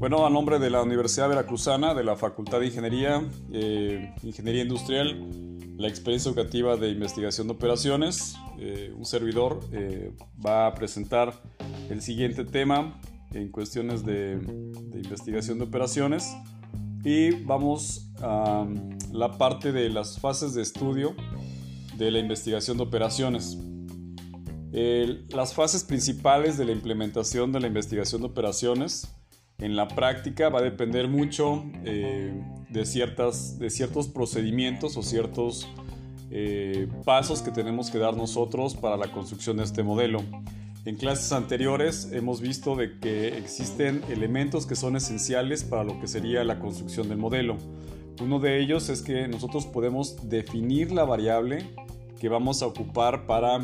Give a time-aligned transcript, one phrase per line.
[0.00, 5.28] Bueno, a nombre de la Universidad Veracruzana, de la Facultad de Ingeniería, eh, Ingeniería Industrial,
[5.76, 11.34] la experiencia educativa de investigación de operaciones, eh, un servidor eh, va a presentar
[11.90, 12.98] el siguiente tema
[13.34, 16.34] en cuestiones de, de investigación de operaciones
[17.04, 18.66] y vamos a
[19.12, 21.14] la parte de las fases de estudio
[21.98, 23.58] de la investigación de operaciones.
[25.28, 29.06] las fases principales de la implementación de la investigación de operaciones
[29.60, 32.32] en la práctica va a depender mucho eh,
[32.68, 35.68] de, ciertas, de ciertos procedimientos o ciertos
[36.30, 40.22] eh, pasos que tenemos que dar nosotros para la construcción de este modelo.
[40.86, 46.06] En clases anteriores hemos visto de que existen elementos que son esenciales para lo que
[46.06, 47.58] sería la construcción del modelo.
[48.22, 51.66] Uno de ellos es que nosotros podemos definir la variable
[52.18, 53.60] que vamos a ocupar para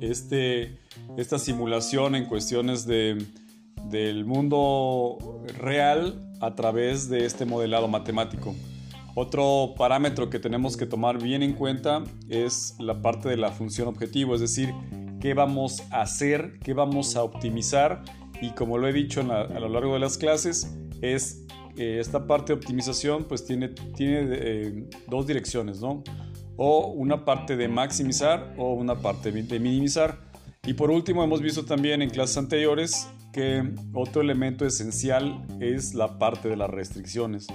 [0.00, 0.78] este,
[1.16, 3.24] esta simulación en cuestiones de
[3.90, 5.18] del mundo
[5.58, 8.54] real a través de este modelado matemático.
[9.14, 13.88] Otro parámetro que tenemos que tomar bien en cuenta es la parte de la función
[13.88, 14.72] objetivo, es decir,
[15.20, 18.02] qué vamos a hacer, qué vamos a optimizar
[18.40, 20.72] y como lo he dicho a lo largo de las clases,
[21.02, 21.44] es
[21.76, 26.02] eh, esta parte de optimización pues tiene, tiene eh, dos direcciones, ¿no?
[26.56, 30.27] O una parte de maximizar o una parte de minimizar.
[30.66, 33.62] Y por último hemos visto también en clases anteriores que
[33.94, 37.46] otro elemento esencial es la parte de las restricciones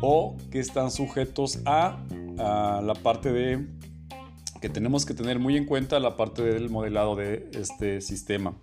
[0.00, 1.98] o que están sujetos a,
[2.36, 3.66] la parte de
[4.60, 8.56] que tenemos que tener muy en cuenta la parte del modelado de este sistema.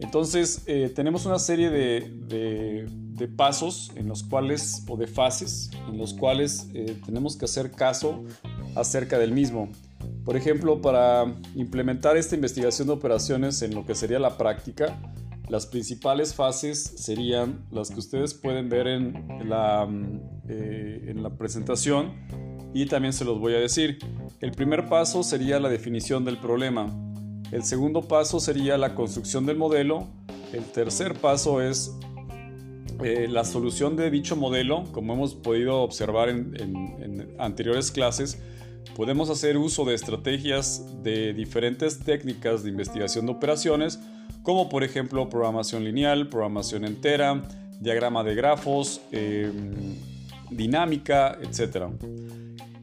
[0.00, 2.88] Entonces eh, tenemos una serie de,
[3.36, 8.24] pasos en los cuales o de fases en los cuales eh, tenemos que hacer caso
[8.74, 9.70] acerca del mismo.
[10.24, 14.98] Por ejemplo, para implementar esta investigación de operaciones en lo que sería la práctica,
[15.48, 19.88] las principales fases serían las que ustedes pueden ver en la,
[20.48, 22.12] eh, en la presentación
[22.72, 23.98] y también se los voy a decir.
[24.40, 26.86] El primer paso sería la definición del problema.
[27.50, 30.08] El segundo paso sería la construcción del modelo.
[30.52, 31.94] El tercer paso es
[33.02, 34.84] eh, la solución de dicho modelo.
[34.92, 38.40] Como hemos podido observar en, en anteriores clases,
[38.94, 43.98] podemos hacer uso de estrategias de diferentes técnicas de investigación de operaciones
[44.42, 47.42] como por ejemplo programación lineal, programación entera,
[47.80, 49.94] diagrama de grafos, em,
[50.50, 51.86] dinámica, etc.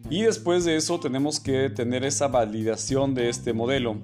[0.09, 3.97] Y después de eso tenemos que tener esa validación de este modelo,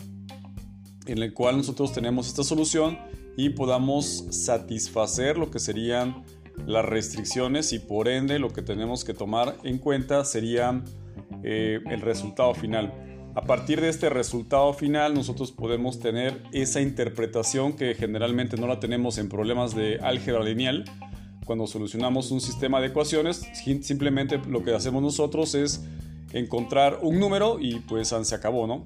[1.06, 2.98] en el cual nosotros tenemos esta solución
[3.38, 6.24] y podamos satisfacer lo que serían
[6.66, 10.82] las restricciones y por ende lo que tenemos que tomar en cuenta sería
[11.48, 12.92] eh, el resultado final.
[13.36, 18.80] A partir de este resultado final nosotros podemos tener esa interpretación que generalmente no la
[18.80, 20.86] tenemos en problemas de álgebra lineal.
[21.46, 23.48] Cuando solucionamos un sistema de ecuaciones,
[23.82, 25.86] simplemente lo que hacemos nosotros es
[26.34, 28.82] encontrar un número y pues se acabó, ¿no?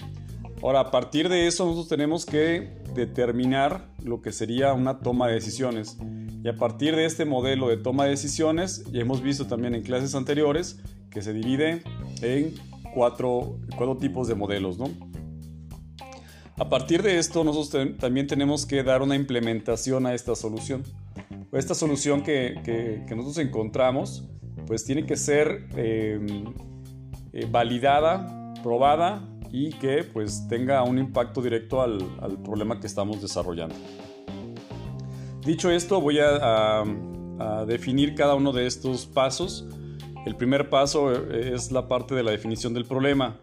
[0.62, 5.36] Ahora, a partir de eso nosotros tenemos que determinar lo que sería una toma de
[5.36, 5.98] decisiones.
[6.44, 9.84] Y a partir de este modelo de toma de decisiones, ya hemos visto también en
[9.84, 11.82] clases anteriores que se divide
[12.22, 12.54] en
[12.94, 13.60] cuatro,
[14.00, 14.90] tipos de modelos, ¿no?
[16.58, 20.84] A partir de esto, nosotros también tenemos que dar una implementación a esta solución.
[21.54, 24.28] Esta solución que, nosotros encontramos,
[24.68, 26.54] pues tiene que ser em,
[27.32, 32.00] eh, validada, probada y que pues tenga un impacto directo al,
[32.44, 33.76] problema que estamos desarrollando.
[35.46, 36.84] Dicho esto, voy a
[37.66, 39.66] definir cada uno de estos pasos
[40.30, 43.40] el primer paso eh, es la parte de la definición del problema.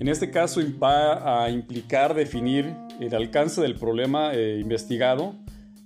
[0.00, 5.36] En este caso va a implicar definir el alcance del problema eh, investigado.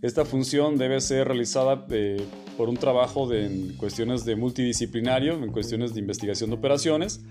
[0.00, 2.16] Esta función debe ser realizada eh,
[2.56, 7.22] por un trabajo en cuestiones de multidisciplinario, en cuestiones de investigación de operaciones.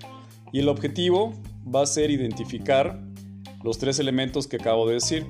[0.53, 1.33] Y el objetivo
[1.73, 3.01] va a ser identificar
[3.63, 5.25] los tres elementos que acabo de decir.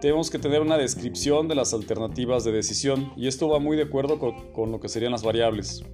[0.00, 3.82] Tenemos que tener una descripción de las alternativas de decisión y esto va muy de
[3.82, 5.84] acuerdo con lo que serían las variables.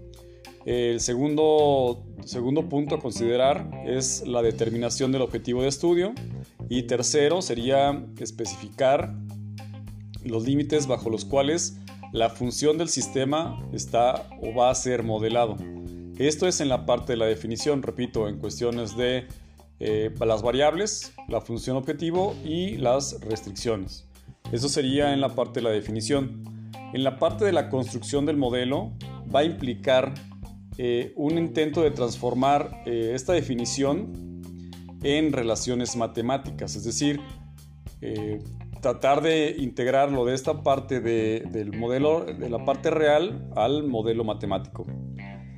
[0.65, 6.13] El segundo, segundo punto a considerar es la determinación del objetivo de estudio.
[6.69, 9.15] Y tercero sería especificar
[10.25, 11.79] los límites bajo los cuales
[12.13, 15.57] la función del sistema está o va a ser modelado.
[16.19, 19.27] Esto es en la parte de la definición, repito, en cuestiones de
[19.81, 24.07] eh, las variables, la función objetivo y las restricciones.
[24.53, 26.45] Eso sería en la parte de la definición.
[26.93, 28.93] En la parte de la construcción del modelo
[29.35, 30.13] va a implicar
[30.79, 34.41] eh, un intento de transformar eh, esta definición
[35.03, 37.21] en relaciones matemáticas, es decir,
[38.01, 38.39] eh,
[38.81, 44.87] tratar de integrarlo de esta parte del modelo, de la parte real al modelo matemático.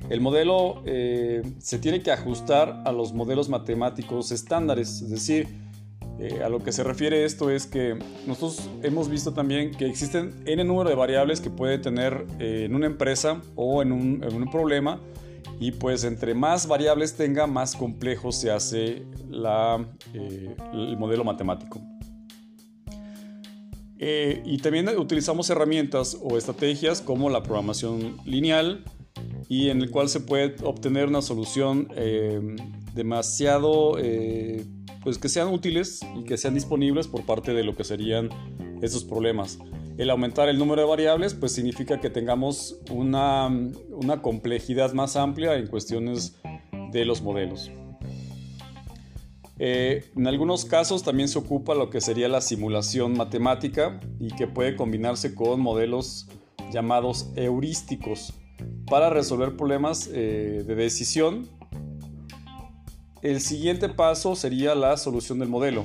[0.09, 5.64] El modelo se tiene que ajustar a los modelos matemáticos estándares, es decir,
[6.19, 10.33] eh, a lo que se refiere esto es que nosotros hemos visto también que existen
[10.45, 14.99] n número de variables que puede tener eh, en una empresa o en un, problema
[15.59, 21.81] y pues entre más variables tenga, más complejo se hace la, el modelo matemático.
[23.97, 28.83] y también utilizamos herramientas o estrategias como la programación lineal,
[29.47, 32.55] y en el cual se puede obtener una solución eh,
[32.93, 34.65] demasiado, eh,
[35.05, 38.29] pues que sean útiles y que sean disponibles por parte de lo que serían
[38.81, 39.59] esos problemas.
[39.97, 43.47] El aumentar el número de variables pues significa que tengamos una,
[43.89, 46.35] una complejidad más amplia en cuestiones
[46.91, 47.71] de los modelos.
[49.59, 54.47] Eh, en algunos casos también se ocupa lo que sería la simulación matemática y que
[54.47, 56.27] puede combinarse con modelos
[56.73, 58.33] llamados heurísticos
[58.89, 61.47] para resolver problemas eh, de decisión.
[63.25, 65.83] El siguiente paso sería la solución del modelo.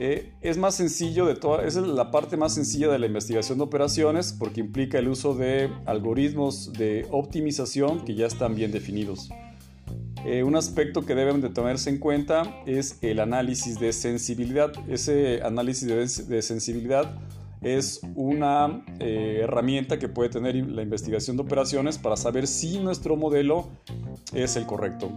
[0.00, 3.64] Eh, es más sencillo de toda, es la parte más sencilla de la investigación de
[3.64, 9.28] operaciones porque implica el uso de algoritmos de optimización que ya están bien definidos.
[10.24, 14.72] Eh, un aspecto que deben de tenerse en cuenta es el análisis de sensibilidad.
[14.88, 17.20] Ese análisis de, sensibilidad
[17.62, 23.14] es una eh, herramienta que puede tener la investigación de operaciones para saber si nuestro
[23.14, 23.68] modelo
[24.34, 25.12] es el correcto.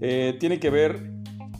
[0.00, 1.12] Eh, tiene que ver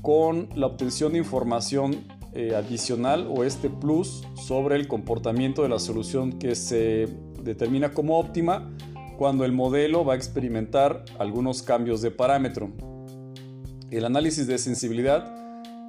[0.02, 5.78] con la obtención de información eh, adicional o este plus sobre el comportamiento de la
[5.78, 7.08] solución que se
[7.42, 8.70] determina como óptima
[9.18, 12.72] cuando el modelo va a experimentar algunos cambios de parámetro.
[13.90, 15.34] El análisis de sensibilidad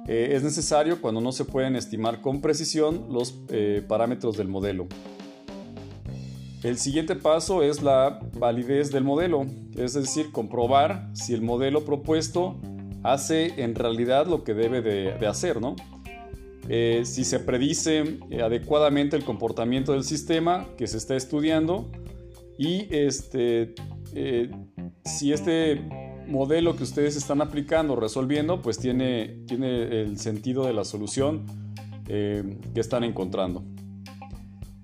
[0.06, 3.32] eh, es necesario cuando no se pueden estimar con precisión los
[3.88, 4.88] parámetros del modelo.
[6.62, 12.56] El siguiente paso es la validez del modelo, es decir, comprobar si el modelo propuesto
[13.02, 15.74] hace en realidad lo que debe de, hacer, ¿no?
[16.68, 21.90] Eh, si se predice adecuadamente el comportamiento del sistema que se está estudiando
[22.56, 23.74] y este,
[25.04, 25.82] si este
[26.26, 31.44] modelo que ustedes están aplicando, resolviendo, pues tiene, tiene el sentido de la solución
[32.08, 33.62] eh, que están encontrando.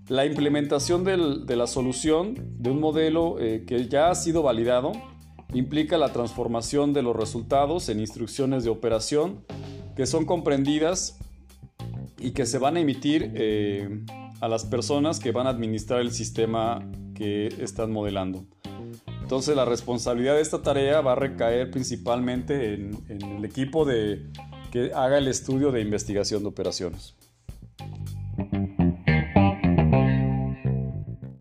[0.08, 4.92] La implementación de la solución de un modelo eh, que ya ha sido validado
[5.52, 9.44] implica la transformación de los resultados en instrucciones de operación
[9.96, 11.18] que son comprendidas
[12.18, 14.00] y que se van a emitir eh,
[14.40, 18.46] a las personas que van a administrar el sistema que están modelando.
[19.20, 25.18] Entonces la responsabilidad de esta tarea va a recaer principalmente en, el equipo que haga
[25.18, 27.14] el estudio de investigación de operaciones.